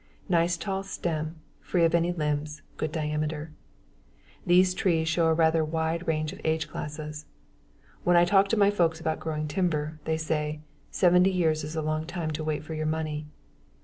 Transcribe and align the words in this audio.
Nice 0.27 0.57
tall 0.57 0.81
stem, 0.81 1.35
free 1.59 1.83
of 1.85 1.93
any 1.93 2.11
limbs, 2.11 2.63
good 2.75 2.91
diameter. 2.91 3.51
These 4.47 4.73
trees 4.73 5.07
show 5.07 5.27
a 5.27 5.33
rather 5.35 5.63
wide 5.63 6.07
range 6.07 6.33
of 6.33 6.41
age 6.43 6.67
classes. 6.67 7.27
When 8.03 8.17
I 8.17 8.25
talk 8.25 8.47
to 8.49 8.57
my 8.57 8.71
folks 8.71 8.99
about 8.99 9.19
growing 9.19 9.47
timber, 9.47 9.99
they 10.05 10.17
say 10.17 10.61
"70 10.89 11.29
years 11.29 11.63
is 11.63 11.75
a 11.75 11.83
long 11.83 12.07
time 12.07 12.31
to 12.31 12.43
wait 12.43 12.63
for 12.63 12.73
your 12.73 12.87
money." 12.87 13.27